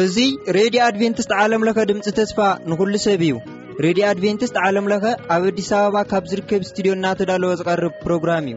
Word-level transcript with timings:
እዙ 0.00 0.24
ሬድዮ 0.56 0.80
ኣድቨንትስት 0.88 1.30
ዓለምለኸ 1.42 1.78
ድምፂ 1.90 2.06
ተስፋ 2.18 2.38
ንኹሉ 2.70 2.92
ሰብ 3.04 3.22
እዩ 3.26 3.32
ሬድዮ 3.84 4.02
ኣድቨንትስት 4.10 4.56
ዓለምለኸ 4.64 5.04
ኣብ 5.36 5.42
ኣዲስ 5.50 5.70
ኣበባ 5.78 5.96
ካብ 6.10 6.24
ዝርከብ 6.32 6.62
ስትድዮ 6.70 6.92
እናተዳለወ 6.96 7.52
ዝቐርብ 7.60 7.94
ፕሮግራም 8.04 8.48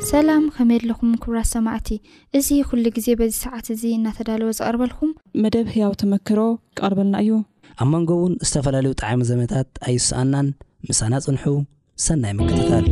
እዩሰላም 0.00 0.46
ከመየ 0.54 0.80
ለኹም 0.88 1.12
ክብራ 1.22 1.38
ሰማዕቲ 1.54 1.88
እዙ 2.38 2.48
ኩሉ 2.70 2.84
ግዜ 2.96 3.08
በዚ 3.20 3.32
ሰዓት 3.44 3.66
እዙ 3.74 3.82
እናተዳለወ 3.98 4.48
ዝቐርበልኹም 4.58 5.12
መደብ 5.42 5.66
ህያው 5.74 5.92
ተመክሮ 6.02 6.38
ይቐርበልና 6.74 7.16
እዩ 7.24 7.32
ኣብ 7.82 7.88
መንጎ 7.94 8.10
እውን 8.18 8.34
ዝተፈላለዩ 8.48 8.92
ጣዕሚ 9.02 9.20
ዘበታት 9.30 9.68
ኣይስኣናን 9.88 10.48
ምሳና 10.88 11.12
ጽንሑ 11.26 11.44
ሰናይ 12.06 12.32
መክትታል 12.38 12.86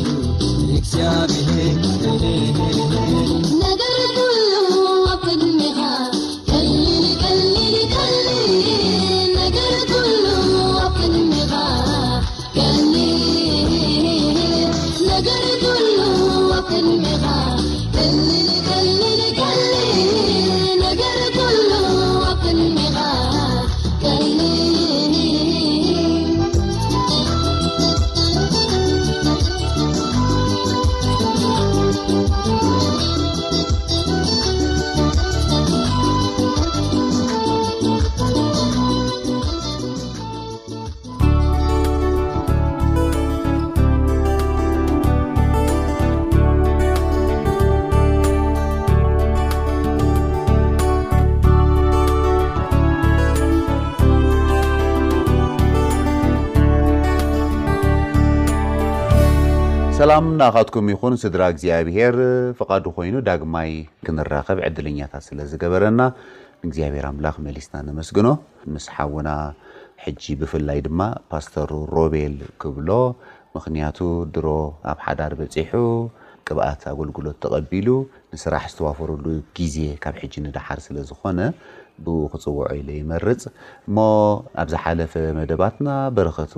कचा 0.71 1.27
भहेक 2.03 2.70
ሰላም 60.01 60.27
እናካትኩም 60.33 60.87
ይኹን 60.91 61.15
ስድራ 61.23 61.43
እግዚኣብሄር 61.53 62.17
ፍቓዱ 62.59 62.85
ኮይኑ 62.97 63.17
ዳግማይ 63.27 63.71
ክንራከብ 64.07 64.59
ዕድለኛታት 64.69 65.23
ስለዝገበረና 65.27 66.01
ንእግዚኣብሄር 66.61 67.05
ኣምላኽ 67.09 67.35
መሊስና 67.47 67.77
ነመስግኖ 67.89 68.29
ምስ 68.75 68.87
ሓውና 68.95 69.31
ሕጂ 70.05 70.23
ብፍላይ 70.43 70.79
ድማ 70.87 71.01
ፓስተሩ 71.33 71.71
ሮቤል 71.97 72.37
ክብሎ 72.65 72.89
ምክንያቱ 73.57 73.99
ድሮ 74.37 74.47
ኣብ 74.93 74.99
ሓዳር 75.07 75.35
በፂሑ 75.41 75.77
ቅብኣት 76.49 76.85
ኣገልግሎት 76.93 77.39
ተቐቢሉ 77.47 77.89
ንስራሕ 78.37 78.65
ዝተዋፈረሉ 78.75 79.27
ግዜ 79.61 79.77
ካብ 80.05 80.17
ሕጂ 80.23 80.35
ንዳሓር 80.47 80.81
ስለዝኮነ 80.87 81.41
ብኡ 82.07 82.23
ክፅውዖ 82.35 82.65
ኢሎ 82.81 82.89
ይመርፅ 83.01 83.45
ሞ 83.99 84.07
ኣብ 84.65 84.69
ዝሓለፈ 84.75 85.15
መደባትና 85.41 85.89
በረከት 86.17 86.55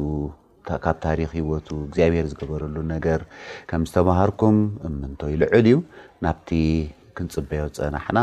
ካብ 0.84 0.96
ታሪክ 1.06 1.28
ሂወቱ 1.38 1.68
እግዚኣብሄር 1.86 2.26
ዝገበረሉ 2.32 2.76
ነገር 2.94 3.20
ከም 3.70 3.82
ዝተባሃርኩም 3.88 4.58
እምንቶ 4.88 5.20
ይልዑል 5.32 5.54
እዩ 5.60 5.68
ናብቲ 6.24 6.50
ክንፅበዮ 7.16 7.62
ፀናሕና 7.78 8.18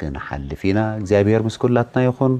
ክንሓልፍ 0.00 0.62
ኢና 0.70 0.80
እግዚኣብሔር 1.00 1.42
ምስኩላትና 1.48 1.98
ይኹን 2.08 2.34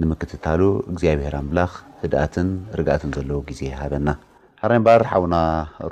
ንምክትታሉ 0.00 0.62
እግዚኣብሄር 0.92 1.34
ኣላኽ 1.42 1.72
ህድኣትን 2.02 2.48
ርግኣትን 2.78 3.12
ዘለዎ 3.16 3.38
ግዜ 3.48 3.60
ሃበና 3.80 4.08
ሓረ 4.62 4.72
ባርሓቡና 4.86 5.36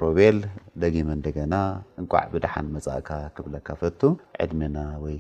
ሮቤል 0.03 0.37
ደጊመ 0.85 1.09
እንደገና 1.17 1.55
እንቋዕቢ 2.01 2.33
ድሓን 2.45 2.67
መፃእካ 2.75 3.09
ክብለካ 3.37 3.69
ፈቱ 3.81 4.01
ዕድሜና 4.45 4.79
ወይ 5.05 5.17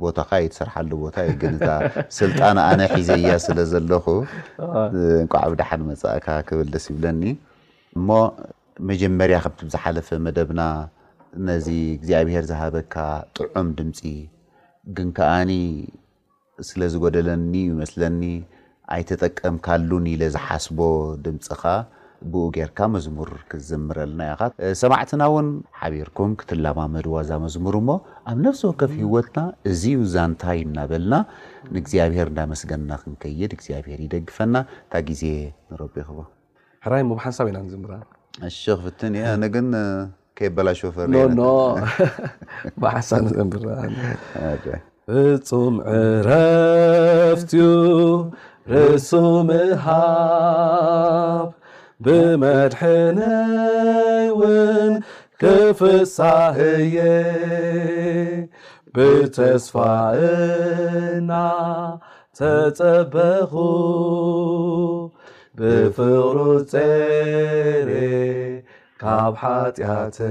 ቦታካ 0.00 0.30
ዩ 0.42 0.46
ትሰርሓሉ 0.52 0.90
ቦታ 1.02 1.16
እዩ 1.26 1.34
ግን 1.42 1.56
እ 1.68 1.74
ስልጣን 2.18 2.56
ኣነ 2.66 2.80
ሒዘያ 2.94 3.32
ስለዘለኹ 3.46 4.06
እንቋዕቢ 5.22 5.52
ድሓን 5.62 5.82
መፃእካ 5.90 6.26
ክብልደስ 6.48 6.86
ይብለኒ 6.92 7.22
እሞ 7.98 8.08
መጀመርያ 8.90 9.38
ካብቲ 9.46 9.60
ብዝሓለፈ 9.68 10.08
መደብና 10.26 10.60
ነዚ 11.48 11.66
እግዚኣብሔር 11.96 12.44
ዝሃበካ 12.52 12.94
ጥዑም 13.38 13.68
ድምፂ 13.78 14.00
ግን 14.96 15.08
ከዓኒ 15.16 15.50
ስለዝጎደለኒ 16.68 17.52
ይመስለኒ 17.72 18.22
ኣይተጠቀምካሉን 18.94 20.04
ኢለ 20.12 20.22
ዝሓስቦ 20.34 20.78
ድምፂካ 21.24 21.62
ብኡ 22.32 22.42
ጌይርካ 22.56 22.78
መዝሙር 22.94 23.30
ክዝምር 23.50 23.96
ኣለና 24.04 24.22
ኻ 24.40 24.48
ሰማዕትና 24.80 25.22
እውን 25.30 25.48
ሓቢርኩም 25.80 26.32
ክትላማመድዋዛ 26.40 27.30
መዝሙር 27.44 27.74
እሞ 27.80 27.88
ኣብ 28.30 28.38
ነፍሲ 28.46 28.62
ወከፍ 28.70 28.92
ሂወትና 29.00 29.40
እዚዩ 29.70 29.96
ዛንታ 30.14 30.42
እናበልና 30.64 31.14
ንእግዚኣብሄር 31.74 32.28
እንዳመስገና 32.32 32.90
ክንከይድ 33.02 33.52
እግዚኣብሄር 33.58 34.00
ይደግፈና 34.06 34.54
እንታ 34.70 34.94
ግዜ 35.10 35.22
ንረቢ 35.72 35.94
ይክቦ 36.04 36.20
ሕራይ 36.86 37.02
ሓንሳብ 37.26 37.46
ኢና 37.52 37.58
ንዝምረክፍትን 37.66 39.16
ንግን 39.44 39.68
ከየበላ 40.38 40.68
ሸፈር 40.82 41.08
ሓንሳብ 43.08 43.28
ዘ 43.34 43.44
ፍፁም 45.46 45.76
ዕረፍትዩ 45.92 47.62
ርሱምሃ 48.72 49.84
ብመድሕነይ 52.04 54.24
ውን 54.38 54.92
ክፍሳህየ 55.42 56.96
ብተስፋእና 58.96 61.30
ተጸበኹ 62.38 63.52
ብፍሩ 65.58 66.36
ፀሬ 66.72 67.90
ካብ 69.02 69.34
ኃጢኣተይ 69.42 70.30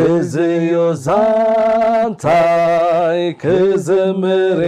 እዚ 0.00 0.34
ዩዛንታይ 0.72 3.22
ክዘምሪ 3.42 4.62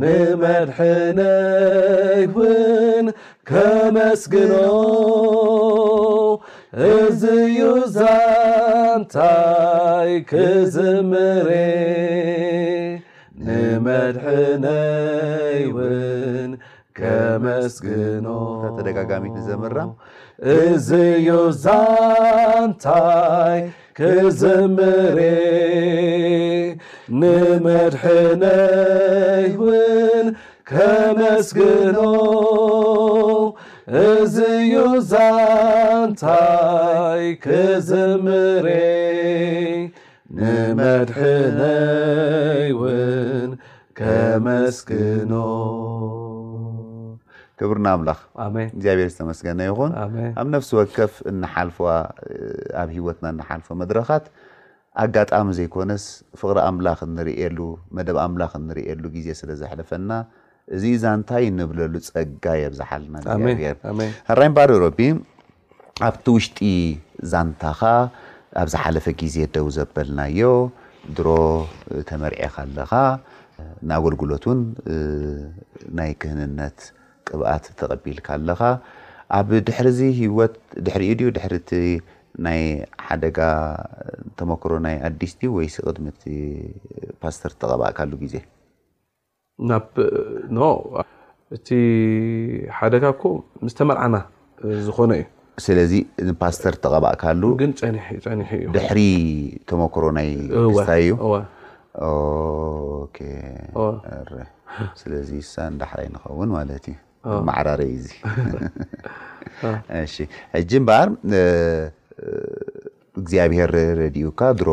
ንመድሕነይ 0.00 2.20
ውን 2.34 3.06
ከመስግኖ 3.50 4.52
እዝ 6.96 7.22
ዩዛንታይ 7.60 10.12
ክዝምሬ 10.30 11.48
ንመድሕነይ 13.46 15.60
ውን 15.78 16.50
ከመስግኖ 17.00 18.28
ተደጋጋሚ 18.78 19.24
ትዘምራ 19.36 19.76
እዚ 20.58 20.88
ዩዛንታይ 21.28 23.60
ክዘምሬ 24.00 25.18
ንመድሒነይ 27.18 29.48
እውን 29.60 30.26
ከመስግኖ 30.70 31.98
እዚ 34.10 34.36
ዩዛንታይ 34.74 37.24
ክዝምሬ 37.44 38.66
ንመድሒነይ 40.38 42.70
እውን 42.78 43.50
ከመስግኖ 44.00 45.32
ክብርና 47.62 47.86
ኣምላኽ 47.96 48.18
እግዚኣብሔር 48.74 49.08
ዝተመስገነ 49.14 49.60
ይኹን 49.70 49.92
ኣብ 50.42 50.48
ነፍሲ 50.54 50.70
ወከፍ 50.78 51.12
እናሓልፈ 51.30 51.78
ኣብ 52.82 52.88
ሂወትና 52.96 53.24
እናሓልፎ 53.34 53.68
መድረኻት 53.80 54.24
ኣጋጣሚ 55.02 55.46
ዘይኮነስ 55.58 56.04
ፍቅሪ 56.40 56.56
ኣምላኽ 56.68 56.98
እንርእሉ 57.08 57.58
መደብ 57.96 58.16
ኣምላኽ 58.26 58.52
እንርእሉ 58.60 59.02
ግዜ 59.16 59.28
ስለዘሕለፈና 59.40 60.10
እዚ 60.76 60.84
ዛንታ 61.02 61.30
ዩ 61.42 61.46
ንብለሉ 61.58 61.94
ፀጋ 62.14 62.44
የብ 62.62 62.72
ዝሓልና 62.80 63.16
ሃራይባርሮቢ 64.30 64.98
ኣብቲ 66.08 66.26
ውሽጢ 66.36 66.58
ዛንታኻ 67.32 67.80
ኣብ 68.60 68.68
ዝሓለፈ 68.74 69.06
ግዜ 69.22 69.36
ደው 69.54 69.66
ዘበልናዮ 69.76 70.40
ድሮ 71.16 71.28
ተመርዐካ 72.08 72.56
ኣለካ 72.66 72.92
ንኣገልግሎት 73.88 74.44
ውን 74.50 74.60
ናይ 75.98 76.10
ክህንነት 76.22 76.78
ቅብኣት 77.28 77.64
ተቐቢልካ 77.80 78.26
ኣለካ 78.38 78.62
ኣብ 79.38 79.48
ድሕርዚ 79.68 80.00
ሂወት 80.20 80.54
ድሕሪእ 80.86 81.12
ድዩ 81.18 81.28
ድሕቲ 81.38 81.70
ናይ 82.46 82.60
ሓደጋ 83.06 83.38
ተመክሮ 84.40 84.72
ናይ 84.86 84.96
ኣዲስ 85.08 85.32
ወይ 85.56 85.66
ሲ 85.74 85.76
ቅድሚቲ 85.86 86.22
ፓስተር 87.22 87.52
ተቐባእካሉ 87.62 88.12
ግዜ 88.24 88.34
እቲ 91.56 91.68
ሓደካ 92.78 93.04
ኮ 93.20 93.22
ምስተመርዓና 93.66 94.16
ዝኮነ 94.86 95.12
እዩ 95.20 95.24
ስለዚፓስተር 95.64 96.74
ተቐባእካሉ 96.84 97.42
ድሕሪ 98.76 98.98
ተመክሮ 99.70 100.04
ይ 100.28 100.36
ስታ 100.80 100.90
እዩስለዚ 104.82 105.30
ሳ 105.52 105.64
እንዳሓ 105.72 105.92
ይንከውን 106.06 106.50
ማለእዩ 106.56 106.86
ማዕራረ 107.48 107.80
በሃር 110.88 111.08
እግዚኣብሄር 113.20 113.70
ረድኡካ 114.00 114.40
ድሮ 114.58 114.68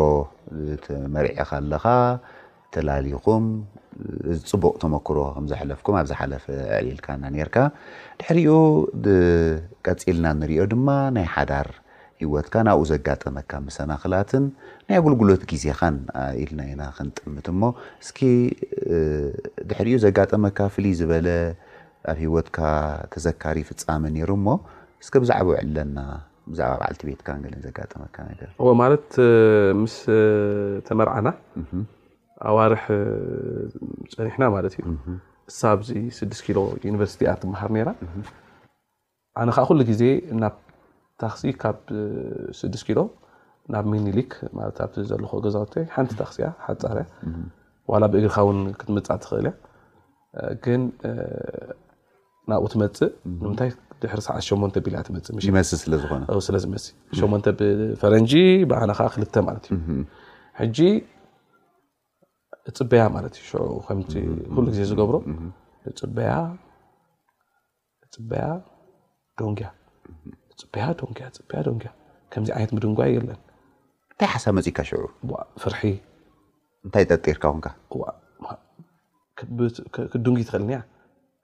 ተመሪዐካ 0.85 1.49
ኣለካ 1.61 1.85
ተላሊኹም 2.73 3.45
ፅቡቅ 4.49 4.73
ተመክሮ 4.83 5.17
ከምዝሕለፍኩም 5.35 5.95
ኣብዝሓለፈ 6.01 6.43
ዕሊልካና 6.79 7.23
ነርካ 7.35 7.55
ድሕሪኡቀፂልና 8.19 10.25
ንሪኦ 10.41 10.61
ድማ 10.73 10.87
ናይ 11.15 11.25
ሓዳር 11.35 11.69
ሂወትካ 12.21 12.53
ናብኡ 12.67 12.79
ዘጋጠመካ 12.91 13.51
መሰናክላትን 13.65 14.43
ናይ 14.87 14.95
ኣገልግሎት 14.99 15.41
ግዜኻን 15.51 15.95
ኢልና 16.43 16.59
ኢና 16.73 16.81
ክንጥምት 16.99 17.47
ሞ 17.61 17.63
እስ 18.03 18.09
ድሕሪኡ 19.71 19.95
ዘጋጠመካ 20.05 20.57
ፍልይ 20.75 20.93
ዝበለ 21.01 21.27
ኣብ 22.11 22.17
ሂወትካ 22.23 22.57
ተዘካሪ 23.15 23.57
ፍፃሚ 23.69 24.03
ነይሩ 24.15 24.29
ሞ 24.47 24.49
እስ 25.03 25.07
ብዛዕባ 25.23 25.47
ዕለና 25.65 25.97
ብዛዕ 26.51 26.69
ባዓልቲ 26.81 27.01
ቤትካ 27.07 27.27
ዘጋጠመካማ 27.65 28.79
ምስ 29.81 29.95
ተመርዓና 30.87 31.27
ኣዋርሕ 32.49 32.83
ፀኒሕና 34.15 34.43
ማት 34.55 34.65
እዩ 34.69 34.79
ሳ 35.57 35.69
ኣብዚ 35.75 35.89
ስድስት 36.19 36.41
ኪሎ 36.47 36.59
ዩኒቨርስቲ 36.87 37.21
ኣ 37.31 37.33
ትመሃር 37.41 37.89
ኣነ 39.41 39.49
ከ 39.57 39.65
ኩሉ 39.69 39.79
ግዜ 39.89 40.03
ናብ 40.41 40.55
ታኽሲ 41.21 41.45
ካብ 41.61 41.77
ስዱስት 42.61 42.83
ኪሎ 42.87 42.99
ናብ 43.73 43.85
ሚኒሊክ 43.93 44.31
ኣ 44.85 44.89
ዘለኮ 45.09 45.31
ገዛው 45.45 45.63
ሓንቲ 45.95 46.11
ታኽሲያ 46.21 46.47
ሓፃርያ 46.67 47.03
ላ 48.01 48.05
ብእግርካ 48.13 48.37
ውን 48.47 48.59
ክትምፃእ 48.79 49.19
ትኽእል 49.23 49.45
ያ 49.49 49.53
ግን 50.63 50.81
ናብኡ 52.51 52.65
ትመፅእ 52.73 53.11
ምታይ 53.49 53.71
ድሪ 54.03 54.21
ሰዓት 54.27 54.43
ሸመን 54.47 54.71
ቢል 54.85 54.95
መፅ 55.57 55.69
ስለዝመእ 56.47 56.85
ብፈረንጂ 57.59 58.33
ብነ 58.71 58.91
ክልተ 59.13 59.35
ማት 59.49 59.65
ፅበያ 62.77 63.03
ማት 63.15 63.35
ዩ 63.49 63.53
ከ 63.87 63.95
ሉ 64.55 64.65
ዜ 64.77 64.85
ዝገብሮ 64.91 65.15
ያ 66.29 66.35
ከዚ 72.33 72.47
ይነት 72.59 72.71
ድንጓ 72.83 72.99
የለንንታይ 73.09 74.27
ሓሳብ 74.33 74.53
መፅካ 74.57 74.79
ሽፍር 74.89 75.73
እንታይ 76.85 77.05
ጠርካ 77.25 77.45
ክዱን 80.13 80.37
ትኽእል 80.51 80.65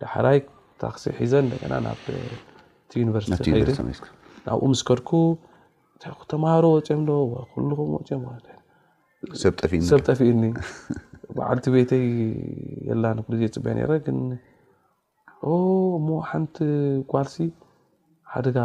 ዳሓላይ 0.03 0.37
ታክሲ 0.85 1.05
ሒዘን 1.21 1.47
ዩኒቨርስቲ 3.01 3.49
ይድ 3.59 3.71
ናብኡ 4.47 4.65
ምስከድኩ 4.73 5.11
ተማሃሮ 6.33 6.67
ፅኦምዶም 6.87 8.23
ሰብ 9.91 10.03
ጠፊእኒ 10.09 10.43
በዓልቲ 11.37 11.67
ቤተይ 11.75 12.05
የላ 12.89 13.05
ጉ 13.27 13.37
ፅበሐ 13.57 13.89
ግ 14.07 14.11
እሞ 15.53 16.09
ሓንቲ 16.31 16.57
ጓልሲ 17.13 17.37
ሓደጋ 18.33 18.59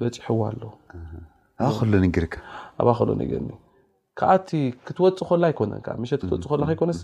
በፂሕዎ 0.00 0.40
ኣለ 0.48 0.62
ኣ 1.66 1.70
ሎ 1.90 3.12
ርኒ 3.20 3.50
ኣ 4.32 4.34
ክትወፅእ 4.86 5.26
ኮላ 5.30 5.44
ኣይኮነ 5.50 5.72
ክትወፅእ 5.86 6.50
ኮላ 6.52 6.62
ከኮነስ 6.72 7.00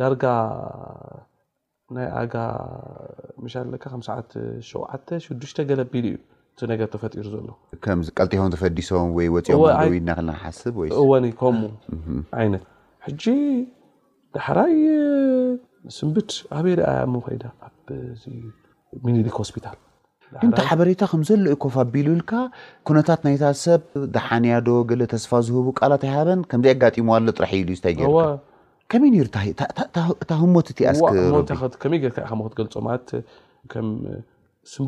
ዳርጋ 0.00 0.24
ናይ 1.94 2.28
ጋ 2.34 2.44
ሻ 3.54 4.14
ሰዓት 4.28 4.30
ሸተ 4.68 5.08
ሽሽተ 5.24 5.58
ገለቢል 5.70 6.06
እዩ 6.10 6.18
ነገር 6.72 6.88
ተፈጢሩ 6.94 7.24
ዘሎ 7.36 7.48
ከ 7.84 7.96
ቀልጢሆም 8.18 8.50
ተፈዲሶም 8.54 9.08
ወይ 9.16 9.28
ወፅኦም 9.34 9.62
ኣ 9.68 9.86
ና 10.08 10.14
ክልና 10.18 10.30
ሓስብ 10.42 10.74
ወ 11.10 11.14
ይነት 12.44 12.62
ዳሕራይ 14.36 14.72
ስምብ 15.96 16.16
ኣበይ 16.58 16.74
ኮይዳ 17.26 17.44
ኣሚኒክ 19.00 19.36
ሆስፒታል 19.42 19.78
ታ 20.58 20.62
ሓበሬታ 20.68 21.02
ከምዘለዩ 21.10 21.52
ኮፋ 21.64 21.74
ኣቢሉልካ 21.86 22.30
ኩነታት 22.88 23.20
ናይታት 23.26 23.56
ሰብ 23.64 23.82
ዳሓንያዶ 24.16 24.68
ገለ 24.90 25.02
ተስፋ 25.12 25.30
ዝህቡ 25.48 25.66
ቃላት 25.78 26.04
ኣይሃበን 26.08 26.40
ከምዘይ 26.50 26.74
ኣጋሞዋሎ 26.86 27.28
ጥራሕ 27.38 27.54
ሉዝታይ 27.70 27.94
ር 28.14 28.24
ከመይ 28.92 29.14
እታ 30.22 30.30
ህሞት 30.42 30.66
እትኣስክርይ 30.72 31.98
ክትገልፆማ 32.04 32.40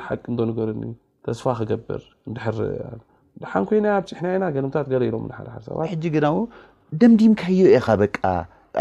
ሓቂ 0.06 0.22
ገሩኒ 0.60 0.84
ተስፋ 1.26 1.44
ክገብር 1.58 2.02
ሓን 3.50 3.64
ኮይና 3.68 3.86
ፅሕና 4.08 4.28
ና 4.44 4.46
ገለምታት 4.54 4.86
ኢሎም 5.08 5.24
ሕ 5.90 5.94
ግና 6.14 6.26
ደምዲምካዮ 7.02 7.62
ካ 7.88 7.94
በ 8.00 8.04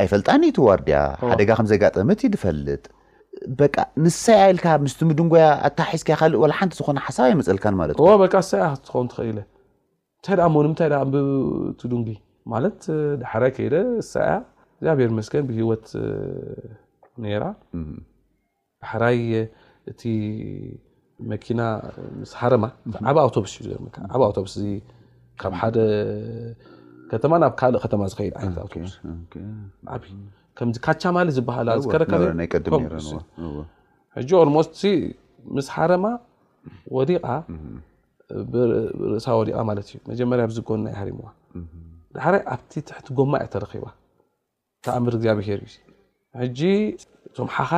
ኣይፈልጣኒ 0.01 0.43
ትዋርድያ 0.55 0.97
ሓደጋ 1.29 1.49
ከም 1.57 1.67
ዘጋጠመት 1.71 2.19
ንፈልጥ 2.33 2.83
ንሳያ 4.05 4.37
ኢልካ 4.53 4.65
ስ 4.91 4.95
ምድንጓያ 5.09 5.45
ኣታሒዝካ 5.67 6.09
ይእ 6.33 6.51
ሓን 6.57 6.69
ዝኮነ 6.77 6.97
ሓሳብ 7.05 7.25
ይመፀልካማለ 7.33 7.91
ሳያ 8.49 8.65
ትኸውን 8.87 9.07
ትኽ 9.11 9.19
እታይ 10.69 10.71
ታይ 10.79 10.89
ዱ 11.93 11.95
ዳሕራይ 13.23 13.51
ከይደ 13.57 13.75
ሳያ 14.11 14.31
እብሔር 14.93 15.11
መስን 15.17 15.45
ብሂወት 15.49 15.85
ራ 17.43 17.45
ዳሕራ 18.83 19.03
እ 19.93 19.95
መኪና 21.31 21.61
ስሃማዓበ 22.31 23.15
ኣውቶስ 23.25 23.53
ዩ 24.65 24.75
ስካብ 25.35 25.53
ሓ 25.61 25.71
ከተማብ 27.11 27.43
ካልእ 27.61 27.79
ከተማ 27.85 28.01
ዝል 28.11 28.21
ይነ 28.25 29.39
ካቻማ 30.85 31.17
ዝ 31.35 31.39
ስ 35.65 35.67
ሓረማ 35.75 36.05
ዲ 37.09 37.11
እ 40.11 40.13
ዲ 40.19 40.21
መ 40.31 40.33
ናይ 40.39 40.47
ኣ 42.97 42.99
ጎማ 43.19 43.31
ተባ 43.53 43.73
ምር 45.07 45.13
ኣብሄር 45.35 45.59
ሓኻ 47.37 47.69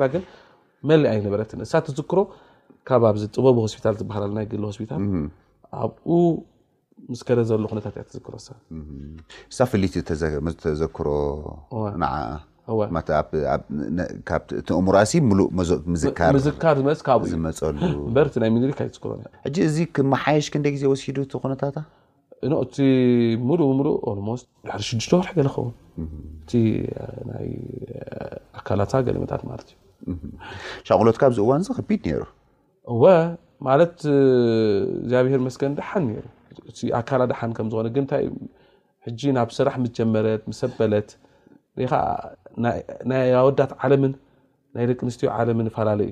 ይበረትእ 1.25 1.59
ትዝክሮ 1.87 2.19
ካ 2.89 2.99
ኣዚ 3.11 3.23
ጥበቡ 3.35 3.57
ሆስታ 3.65 3.85
ዝባሃላና 4.01 4.39
ሆታ 4.83 4.93
ኣብኡ 5.83 6.09
ምስከደዘሉ 7.11 7.61
ነታት 7.77 7.97
ትዝክሮእ 8.09 8.41
ፍት 9.69 9.95
ተዘክሮእሙራ 10.65 12.03
ዝ 15.13 15.21
ሚኒክ 18.57 18.75
ት 18.81 19.57
እዚ 19.69 19.83
መሓይሽ 20.13 20.47
ዜ 20.83 20.93
ሲ 21.05 21.13
ነታት 21.53 21.77
እ 22.45 22.49
ሙሉሙሉ 23.47 23.87
ድሪ 24.67 24.81
ሽዱሽቶ 24.89 25.13
ርሕ 25.25 25.31
ለኸውን 25.45 25.73
እቲ 26.43 26.51
ናይ 27.29 27.47
ኣካላታ 28.59 28.93
ገለመታት 29.07 29.41
ማት 29.49 29.67
እዩ 30.09 30.19
ሻቅሎትካ 30.87 31.21
ኣብ 31.27 31.33
ዝእዋን 31.37 31.61
ዚ 31.67 31.69
ክቢድ 31.79 32.01
ነሩ 32.13 32.23
ማት 33.67 33.97
እዚብሔር 35.05 35.39
መስን 35.47 35.73
ድሓን 35.79 36.05
እ 36.11 36.89
ኣካላ 36.99 37.21
ሓንዝኾ 37.39 37.95
ታ 38.11 38.21
ናብ 39.37 39.49
ስራሕ 39.57 39.75
ጀመረት 39.97 40.41
ሰበለት 40.61 41.09
ናይ 43.09 43.29
ኣወዳት 43.41 43.71
ዓለምን 43.81 44.13
ናይ 44.75 44.85
ደቂ 44.89 44.99
ኣንስትዮ 45.05 45.29
ለምን 45.49 45.67
ፈላለዩ 45.77 46.11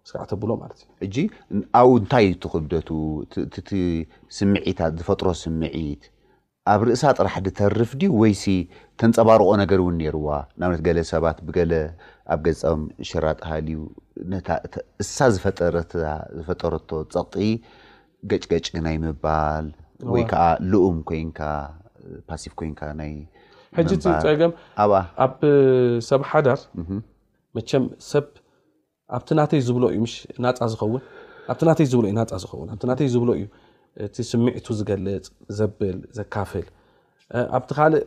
ስዕ 0.10 0.20
ተብሎ 0.32 0.50
ማለት 0.64 0.82
እዩ 1.06 1.16
ሕኣብእንታይ 1.56 2.28
ትክብደቱ 2.44 2.90
ስምዒታ 4.38 4.80
ዝፈጥሮ 5.00 5.28
ስምዒት 5.44 6.04
ኣብ 6.74 6.82
ርእሳ 6.88 7.04
ጥራሕ 7.20 7.34
ድተርፍ 7.46 7.92
ድ 8.02 8.08
ወይሲ 8.22 8.44
ተንፀባርቆ 9.02 9.50
ነገር 9.62 9.80
እውን 9.84 9.96
ነይርዋ 10.02 10.28
ንኣብነት 10.60 10.82
ገለ 10.88 10.98
ሰባት 11.12 11.38
ብገለ 11.48 11.74
ኣብ 12.34 12.40
ገፃም 12.46 12.82
ሸራጣሃል 13.10 13.68
ዩ 13.74 13.80
እሳ 15.04 15.18
ዝፈጠረቶ 15.34 15.92
ፀቕጢ 17.16 17.44
ገጭገጭ 18.32 18.66
ግናይ 18.76 18.98
ምባል 19.06 19.66
ወይ 20.14 20.24
ከዓ 20.32 20.44
ልኡም 20.72 20.98
ፓፍ 22.32 22.44
ኮይንካ 22.62 22.82
ፀም 23.78 24.52
ኣብ 25.26 25.34
ሰብ 26.10 26.22
ሓዳር 26.32 26.60
መምሰብኣቲ 27.58 27.98
ናተይ 29.40 29.62
ዝብእዩ 29.70 30.00
ዝኸውን 30.74 31.02
ይዝዩ 31.86 31.98
ዝኸውን 32.44 32.70
ተይ 33.02 33.10
ዝብሎእዩ 33.16 33.46
እቲ 34.06 34.18
ስሚዒቱ 34.32 34.68
ዝገልፅ 34.80 35.26
ዘብል 35.58 35.98
ዘካፍል 36.18 36.66
ኣብቲ 37.58 37.70
ካልእ 37.78 38.02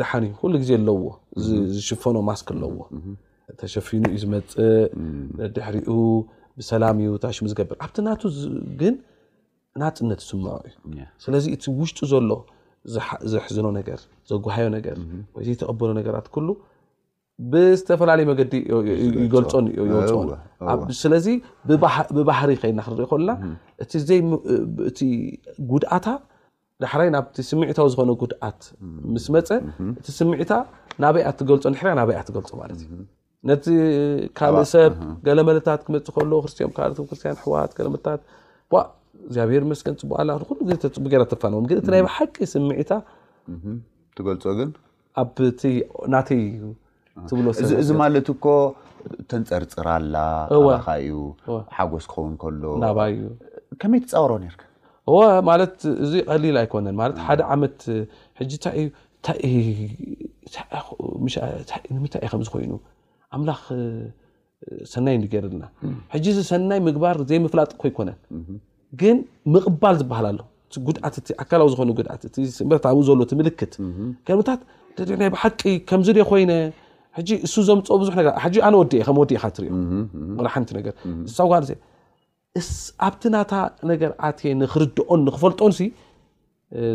ድሓን 0.00 0.24
እዩ 0.26 0.32
ኩሉ 0.40 0.52
ግዜ 0.62 0.70
ኣለዎ 0.78 1.00
ዝሽፈኖ 1.74 2.16
ማስክ 2.28 2.48
ኣለዎ 2.54 2.70
ተሸፊኑ 3.60 4.02
እዩ 4.12 4.18
ዝመፅእ 4.22 4.68
ድሕሪኡ 5.54 5.90
ብሰላም 6.58 6.96
እዩ 7.04 7.10
ታሽሙ 7.24 7.44
ዝገብር 7.52 7.76
ኣብቲ 7.84 7.96
ናቱ 8.08 8.22
ግን 8.82 8.94
ና 9.80 9.82
ፅነት 9.98 10.20
ዝስምዖ 10.24 10.52
እዩ 10.68 10.74
ስለዚ 11.24 11.44
እቲ 11.56 11.64
ውሽጡ 11.80 11.98
ዘሎ 12.12 12.32
ዝሕዝኖ 13.32 13.66
ነገር 13.78 13.98
ዘጓሃዮ 14.30 14.66
ነገር 14.76 14.96
ወይ 15.34 15.42
ዘይተቐበሎ 15.46 15.90
ነገራት 15.98 16.26
ብዝተፈላለዩ 17.52 18.26
መገዲ 18.30 18.54
ይገልፆን 19.24 19.66
ይወፅዎ 19.78 20.20
ስለዚ 21.02 21.26
ብባህሪ 22.16 22.50
ኸይድና 22.62 22.80
ክንሪኢ 22.86 23.06
ከሉና 23.12 23.30
እእ 23.94 25.16
ጉድኣታ 25.70 26.06
ዳሕራይ 26.84 27.08
ናብቲ 27.14 27.36
ስምዒታዊ 27.50 27.88
ዝኮነ 27.94 28.10
ጉድኣት 28.22 28.60
ምስ 29.14 29.26
መፀ 29.34 29.48
እቲ 30.00 30.06
ስምዒታ 30.20 30.52
ናበኣት 31.04 31.36
ትገልፆ 31.40 31.62
ድ 31.82 31.92
ናበኣ 32.00 32.18
ትገልፆ 32.28 32.50
ማለት 32.62 32.78
እዩ 32.84 32.88
ነቲ 33.50 33.66
ካእሰብ 34.38 34.94
ገለመልታት 35.26 35.80
ክመፅእ 35.86 36.14
ከሎ 36.18 36.32
ክርስትዮም 36.44 36.72
ካባልቶም 36.76 37.06
ክርስትያን 37.10 37.38
ኣሕዋት 37.40 37.72
ለመልታት 37.86 38.20
እግዚኣብሄር 39.26 39.64
መስን 39.70 39.94
ፅቡኣላኩሉዜፅቡ 40.02 41.04
ገራ 41.14 41.22
ተፋንዎም 41.32 41.66
ግእ 41.70 41.80
ናይ 41.94 42.02
ብሓቂ 42.06 42.36
ስምዒታ 42.52 42.92
ትገልፆ 44.18 44.44
ግን 44.60 44.70
ኣ 45.22 45.24
ናተይዩ 46.14 46.60
እዚ 47.82 47.88
ማለት 48.02 48.26
እኮ 48.34 48.46
ተንፀርፅር 49.30 49.86
ኣላ 49.94 50.16
ካ 50.86 50.94
እዩ 51.04 51.12
ሓጎስ 51.76 52.04
ክኸውን 52.12 52.34
ከሎ 52.42 52.64
ናባእዩ 52.84 53.18
ከመይ 53.80 54.00
ተፃውሮ 54.04 54.32
ር 54.42 55.40
ማት 55.48 55.62
እዚ 56.04 56.12
ቀሊል 56.30 56.56
ኣይኮነን 56.62 56.98
ሓደ 57.26 57.40
ዓመት 57.54 57.78
ምታይእዩ 61.24 62.08
ከኮይኑ 62.42 62.72
ምላ 63.42 63.50
ሰናይ 64.94 65.16
ገርልና 65.32 65.64
ሕ 66.12 66.18
ዚ 66.34 66.38
ሰናይ 66.50 66.80
ምግባር 66.88 67.16
ዘይምፍላጥኮ 67.30 67.82
ኣይኮነን 67.88 68.18
ግን 69.00 69.16
ምቕባል 69.54 69.96
ዝበሃል 70.00 70.28
ሎ 70.38 70.42
እጉድዓት 70.80 71.14
ኣካዊ 71.42 71.62
ዝኮነት 71.72 72.30
ብኡ 72.70 72.96
ዘሎ 73.08 73.20
ትምልክት 73.32 73.72
ከምታት 74.28 74.60
ናይ 75.22 75.30
ብሓቂ 75.34 75.60
ከምዝ 75.90 76.08
ኮይነ 76.30 76.52
እሱ 77.46 77.54
ዘምፅኦ 77.68 77.94
ብዙሕ 78.02 78.14
ኣነ 78.66 78.74
ወዲእ 78.80 79.02
ከምወዲእካ 79.06 79.44
ትሪዮ 79.56 79.72
ሓንቲ 80.52 80.68
ነገር 80.78 80.94
ሳብ 81.36 81.48
ኣብቲ 83.06 83.22
ናታ 83.36 83.52
ነገር 83.90 84.10
ኣት 84.26 84.38
ንክርድኦን 84.60 85.20
ንክፈልጦን 85.28 85.72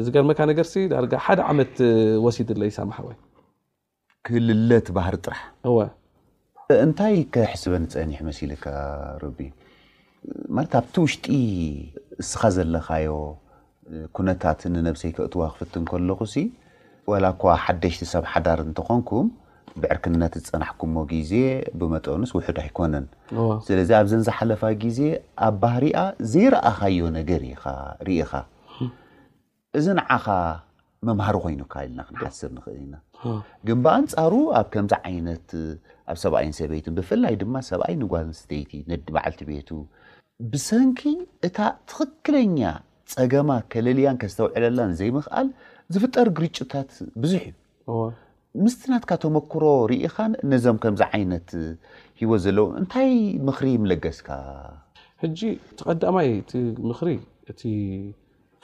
ዝገርመካ 0.06 0.40
ነገር 0.52 0.66
ዳ 0.90 1.14
ሓደ 1.26 1.40
ዓመት 1.54 1.74
ወሲድ 2.26 2.50
ይማ 2.70 2.92
ወ 3.06 3.10
ክልለት 4.28 4.88
ባህር 4.96 5.16
ጥራሕ 5.26 5.42
እንታይ 6.86 7.16
ከሕዝበን 7.34 7.84
ፀኒሕ 7.94 8.18
መሲ 8.28 8.40
ልካ 8.52 8.66
ረቢ 9.24 9.40
ማለት 10.56 10.74
ኣብቲ 10.80 10.96
ውሽጢ 11.06 11.26
እስኻ 12.24 12.42
ዘለካዮ 12.56 13.12
ኩነታት 14.18 14.62
ንነብሰይ 14.74 15.12
ከእትዋ 15.18 15.42
ክፍትን 15.54 15.84
ከለኹ 15.92 16.20
ላ 17.24 17.28
እኳ 17.36 17.44
ሓደሽቲ 17.66 18.02
ሰብ 18.14 18.24
ሓዳር 18.32 18.60
እንተኮንኩም 18.68 19.28
ብዕርክነት 19.82 20.34
ዝፀናሕኩሞ 20.44 20.96
ግዜ 21.12 21.34
ብመጠንስ 21.80 22.32
ውሕድ 22.38 22.58
ኣይኮነን 22.64 23.06
ስለዚ 23.68 23.90
ኣብዘን 24.00 24.24
ዝሓለፋ 24.28 24.62
ግዜ 24.84 25.00
ኣብ 25.48 25.56
ባህርኣ 25.64 25.98
ዘይረኣኻዮ 26.32 27.02
ነገር 27.20 27.42
ርኢኻ 28.08 28.32
እዚ 29.80 29.86
ንዓኻ 30.00 30.26
መምሃሩ 31.08 31.36
ኮይኑካ 31.46 31.74
ኢልና 31.86 32.00
ክንሓሰብ 32.08 32.52
ንኽእል 32.58 32.80
ኢና 32.86 32.96
ግን 33.68 33.78
ብኣንፃሩ 33.86 34.34
ኣብ 34.60 34.68
ከምዚ 34.74 34.94
ዓይነት 35.10 35.50
ኣብ 36.12 36.18
ሰብኣይን 36.24 36.54
ሰበይትን 36.60 36.94
ብፍላይ 36.98 37.34
ድማ 37.42 37.56
ሰብኣይ 37.70 37.96
ንጓል 38.02 38.26
ኣንስተይቲ 38.30 38.72
ነዲ 38.92 39.04
በዓልቲ 39.16 39.42
ቤቱ 39.50 39.70
ብሰንኪ 40.52 41.02
እታ 41.48 41.58
ትኽክለኛ 41.90 42.60
ፀገማ 43.14 43.50
ከለልያን 43.74 44.18
ከዝተውዕለላ 44.22 44.80
ዘይምኽኣል 45.02 45.50
ዝፍጠር 45.96 46.28
ግርጭታት 46.38 46.90
ብዙሕ 47.24 47.44
እዩ 47.92 47.98
ምስቲ 48.64 48.82
ናትካ 48.92 49.12
ተመክሮ 49.24 49.64
ርኢኻ 49.90 50.16
ነዞም 50.52 50.78
ከምዚ 50.84 51.02
ዓይነት 51.16 51.50
ሂወ 52.20 52.32
ዘለዎ 52.44 52.66
እንታይ 52.80 53.12
ምክሪ 53.48 53.68
ምለገዝካ 53.84 54.30
ተቀዳማይ 55.80 56.30
ምክሪ 56.90 57.10
እ 57.52 57.54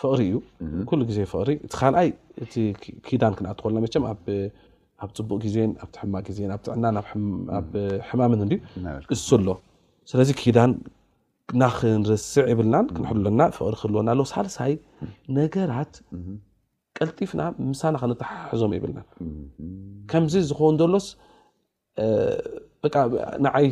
ፍቕሪ 0.02 0.22
እዩ 0.30 0.38
ሉ 1.00 1.10
ዜ 1.18 1.20
ፍሪ 1.34 1.50
እቲ 1.66 1.72
ካኣይ 1.80 2.10
ኪዳን 3.08 3.34
ክንኣትኮልና 3.38 3.86
ኣብ 5.04 5.12
ፅቡቅ 5.18 5.40
ግዜን 5.46 5.72
ኣብሕማቅ 5.84 6.26
ዜ 6.38 6.50
ኣብትዕና 6.56 6.86
ብ 7.72 7.86
ሕማምን 8.10 8.42
እስ 9.16 9.22
ኣሎ 9.38 9.48
ስለዚ 10.12 10.30
ኪዳን 10.42 10.72
ናክንርስዕ 11.62 12.44
የብልናን 12.52 12.86
ክንለና 12.96 13.42
ፍቅሪ 13.58 13.74
ክህልወና 13.82 14.10
ኣ 14.14 14.26
ሳልሳይ 14.34 14.74
ነገራት 15.38 15.94
ቀልጢፍና 17.00 17.42
ምሳና 17.72 17.96
ክንተሓሕዞም 18.08 18.72
የብልና 18.76 19.00
ከምዚ 20.12 20.34
ዝኮን 20.50 20.76
ዘሎስ 20.82 21.08
ንዓይ 23.46 23.68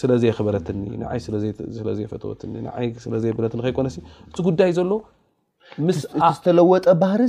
ስለዘየክበረትኒ 0.00 0.82
ይ 1.16 1.20
ስለዘየፈወትኒ 1.26 2.52
ይ 2.84 2.90
ስለዘይብትኒ 3.04 3.60
ከይኮነ 3.66 3.88
እዚ 3.92 4.04
ጉዳይ 4.48 4.70
ዘሎ 4.78 4.92
ስ 5.98 6.02
ዝተለወጠ 6.36 6.86
ባህር 7.02 7.22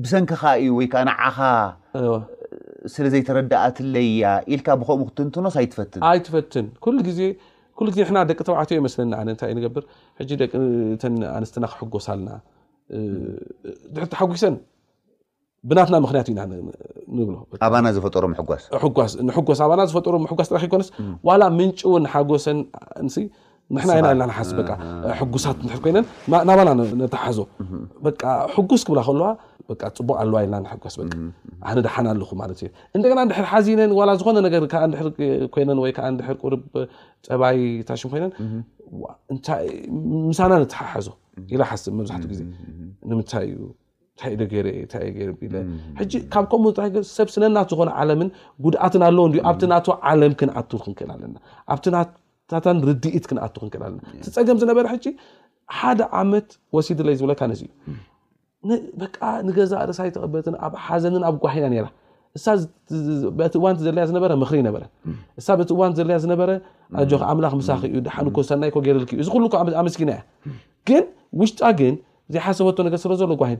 ብሰንኪኻ 0.00 0.42
እዩ 0.62 0.72
ወይዓ 0.78 0.94
ንዓኻ 1.08 1.38
ስለዘይ 2.94 3.22
ተረዳእ 3.28 3.70
ትለያ 3.76 4.24
ኢልካ 4.54 4.68
ብከምኡ 4.80 5.06
ክትንትኖስ 5.10 5.54
ኣይትፈትን 5.60 6.00
ኣይትፈትን 6.10 6.66
ዜ 7.18 7.30
ደቂ 8.30 8.38
ተባዕትዮ 8.48 8.76
ይመስለኒ 8.82 9.08
ነ 9.12 9.16
እንታይእ 9.24 9.56
ንገብር 9.58 9.84
ደቂእተ 10.42 10.52
ኣንስትና 11.38 11.64
ክሕጎሳልና 11.72 12.28
ድሕር 13.94 14.08
ተሓጒሰን 14.12 14.56
ብናትና 15.70 15.96
ምክንያት 16.04 16.26
ኢናንብሎኣና 16.32 17.86
ዝፈጠሮ 17.96 18.24
ጓስስስኣና 18.98 19.80
ዝፈጠሮ 19.90 20.14
ሕጓስ 20.32 20.50
ጥረ 20.52 20.60
ኮነስ 20.74 20.88
ዋላ 21.28 21.42
ምንጭ 21.58 21.80
ሓጎሰን 22.14 22.58
ንሕና 23.76 23.90
ኢና 23.98 24.08
የልና 24.10 24.32
ሓዝ 24.36 24.50
ሕጉሳት 25.20 25.56
ር 25.76 25.78
ኮይነን 25.84 26.04
ናባና 26.48 26.70
ነተሓሓዞ 27.00 27.38
ሕጉስ 28.56 28.82
ክብላ 28.88 29.00
ከለዋ 29.08 29.28
ፅቡቅ 29.98 30.16
ኣለዋ 30.22 30.40
ኢልና 30.44 30.58
ንጓስ 30.76 30.96
ኣነ 31.70 31.76
ድሓና 31.86 32.06
ኣለኹ 32.14 32.30
ማለት 32.42 32.58
እዩ 32.62 32.68
እንደና 32.98 33.18
ንድሕር 33.28 33.46
ሓዚነን 33.52 33.92
ዝኾነ 34.20 34.36
ነገ 34.46 34.54
ንር 34.92 35.02
ኮይነን 35.54 35.78
ወይ 35.84 35.92
ዓ 36.06 36.10
ንሕ 36.18 36.28
ቁር 36.42 36.54
ፀባይ 37.28 37.58
ታሽም 37.88 38.10
ኮይነን 38.12 38.32
ምሳና 40.30 40.52
ነተሓሓዞ 40.64 41.08
ኢ 41.54 41.58
ሓስብ 41.70 41.92
መብዛሕትኡ 41.98 42.28
ግዜ 42.32 42.42
ንምታይ 43.08 43.48
እዩንታይ 44.34 45.06
ኢሕ 45.08 46.20
ካብ 46.34 46.44
ከምኡ 46.52 46.76
ሰብ 47.16 47.28
ስነናት 47.34 47.66
ዝኮነ 47.72 47.90
ዓለምን 48.02 48.28
ጉድኣትን 48.64 49.02
ኣለዎ 49.08 49.24
ኣብቲ 49.50 49.62
ናተ 49.72 49.86
ዓለም 50.10 50.34
ክንኣት 50.42 50.70
ክንክእል 50.84 51.10
ኣለና 51.14 51.36
ኣብቲ 51.74 51.84
ናታታን 51.96 52.78
ርድኢት 52.88 53.26
ክንኣቱ 53.30 53.54
ክንክእል 53.62 53.82
ለና 53.90 54.00
ትፀገም 54.26 54.58
ዝነበረ 54.62 54.84
ሕ 54.94 55.12
ሓደ 55.78 56.00
ዓመት 56.20 56.48
ወሲድለይ 56.76 57.14
ዝብለካ 57.20 57.40
ነስእዩ 57.52 57.68
ንገዛ 59.48 59.72
ርእሳይ 59.88 60.08
ተቐበትን 60.14 60.54
ኣብ 60.66 60.72
ሓዘንን 60.86 61.22
ኣብ 61.30 61.36
ጓሒና 61.44 61.82
ቲ 62.36 63.58
እዋንቲ 63.60 63.80
ዘለ 63.88 63.98
ዝነበረክሪ 64.10 64.56
ይበረሳ 64.62 65.46
ቲ 65.68 65.74
እዋን 65.76 65.92
ዘለ 65.98 66.10
ዝበ 66.24 66.42
ኣምላክ 67.32 67.52
ሳኪእዩ 67.68 68.00
ሓኮ 68.16 68.38
ሰናይ 68.48 68.70
ገረልክእዩ 68.86 69.20
እዚሉ 69.24 69.42
ኣመስኪና 69.82 70.10
እያ 70.16 70.20
ግን 70.88 71.04
ውሽጣ 71.40 71.60
ግን 71.80 71.94
ዘ 72.34 72.36
ሓሰበቶ 72.46 72.76
ነገር 72.88 72.98
ስለዘሎ 73.04 73.28
ጓባሂ 73.32 73.54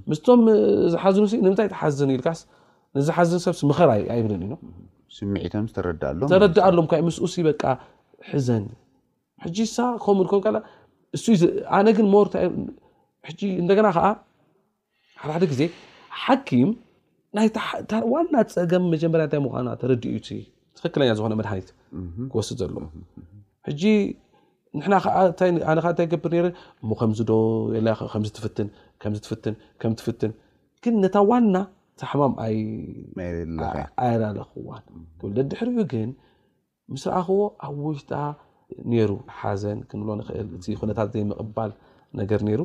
ምስቶም 0.10 0.40
ዝሓዝኑ 0.94 1.24
ምንታይ 1.46 1.68
ትሓዝን 1.74 2.10
ልካስ 2.20 2.40
ንዝሓዝን 2.98 3.40
ሰብ 3.46 3.54
ይብል 4.18 4.40
ኢሎዝተረዳኣሎም 4.42 6.86
ምስ 7.08 7.34
በቃ 7.50 7.64
ሕዘን 8.32 8.66
ከነ 10.46 10.58
ግ 11.98 12.00
ር 12.24 12.26
ሕ 13.28 13.30
እንደገና 13.64 13.88
ከዓ 13.96 14.06
ሓደሓደ 15.22 15.44
ግዜ 15.52 15.62
ሓኪም 16.24 16.70
ናይ 17.38 17.48
ዋና 18.14 18.36
ፀገም 18.54 18.84
መጀመርያ 18.94 19.24
ንታይ 19.28 19.40
ምኳ 19.46 19.54
ተረድእ 19.82 20.12
ዩ 20.16 20.18
ትኽክለኛ 20.78 21.10
ዝኮነ 21.18 21.34
መድሓኒት 21.42 21.70
ክወስድ 22.32 22.56
ዘለዎ 22.62 22.78
ሕ 23.68 23.70
ንና 24.80 24.92
ነእንታይ 25.60 26.08
ገብር 26.14 26.34
ከምዝዶ 27.00 27.32
ፍዝትፍከምትፍትን 28.14 30.32
ግን 30.84 30.94
ነታ 31.04 31.18
ዋና 31.30 31.56
ተሓማም 32.02 32.34
ኣየላለክዋን 32.44 34.84
ደድሕሪኡ 35.38 35.78
ግን 35.94 36.10
ምስ 36.94 37.04
ረኣክዎ 37.10 37.40
ኣብ 37.66 37.74
ውሽጣ 37.88 38.12
ነሩ 38.92 39.12
ሓዘን 39.40 39.80
ክንብሎ 39.90 40.10
ንክእል 40.20 40.48
እ 40.74 40.76
ኩነታት 40.82 41.08
ዘይምቕባል 41.16 41.72
ነገር 42.20 42.40
ነይሩ 42.48 42.62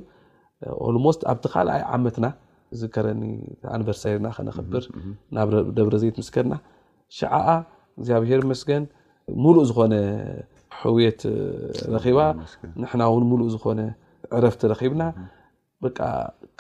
ኣልሞስት 0.89 1.21
ኣብቲ 1.31 1.45
ካልኣይ 1.55 1.83
ዓመትና 1.95 2.27
እዚከረኒ 2.75 3.23
ኣንቨርሳርና 3.75 4.27
ክነኽብር 4.37 4.85
ናብ 5.37 5.49
ደብረዘይት 5.77 6.17
ምስከድና 6.21 6.55
ሸዕኣ 7.17 7.45
እግዚኣብሔር 7.99 8.41
መስገን 8.53 8.85
ሙሉእ 9.43 9.65
ዝኮነ 9.69 9.95
ሕውየት 10.81 11.21
ረኪባ 11.95 12.19
ንሕና 12.83 13.03
ውን 13.13 13.25
ሙሉእ 13.31 13.51
ዝኾነ 13.55 13.81
ዕረፍቲ 14.37 14.61
ረኺብና 14.73 15.03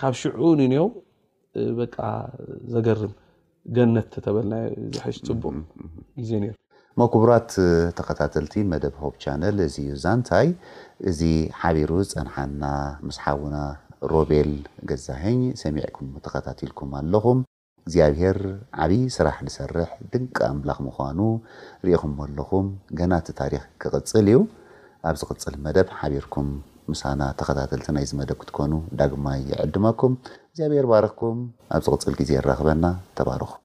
ካብ 0.00 0.14
ሽዑ 0.20 0.42
ንእንው 0.60 0.86
በ 1.78 1.88
ዘገርም 2.74 3.12
ገነት 3.76 4.12
ተበልና 4.24 4.54
ዝሕሽ 4.96 5.16
ፅቡቅ 5.28 5.54
ግዜ 6.20 6.30
ነ 6.42 6.46
መክቡራት 7.00 7.48
ተኸታተልቲ 7.96 8.54
መደብ 8.72 8.94
ሆፕ 9.02 9.14
ቻነል 9.22 9.56
እዚ 9.66 9.76
ዩ 9.90 9.94
ዛንታይ 10.04 10.48
እዚ 11.10 11.20
ሓቢሩ 11.62 11.90
ፀንሓና 12.12 12.62
ምስሓውና 13.08 13.56
ሮቤል 14.12 14.50
ገዛህኝ 14.90 15.40
ሰሚዕኩም 15.62 16.08
ተኸታቲልኩም 16.24 16.90
ኣለኹም 17.00 17.38
እግዚኣብሄር 17.86 18.38
ዓብይ 18.84 19.02
ስራሕ 19.16 19.36
ዝሰርሕ 19.46 19.90
ድንቂ 20.12 20.36
ኣምላኽ 20.52 20.78
ምኳኑ 20.86 21.18
ርኢኹም 21.86 22.14
ኣለኹም 22.24 22.66
ገና 23.00 23.12
እቲ 23.22 23.28
ታሪክ 23.40 23.64
ክቕፅል 23.82 24.26
እዩ 24.32 24.38
ኣብ 25.08 25.14
ዝቕፅል 25.20 25.56
መደብ 25.66 25.88
ሓቢርኩም 26.00 26.48
ምሳና 26.92 27.20
ተኸታተልቲ 27.38 27.88
ናይ 27.96 28.06
ዚ 28.10 28.18
መደብ 28.22 28.38
ክትኮኑ 28.42 28.72
ዳግማ 29.00 29.26
ይዕድመኩም 29.50 30.14
እግዚኣብሔር 30.50 30.88
ባረክኩም 30.92 31.38
ኣብ 31.76 31.82
ዚቕፅል 31.88 32.16
ግዜ 32.22 32.30
ኣረክበና 32.42 32.84
ተባርኩም 33.20 33.62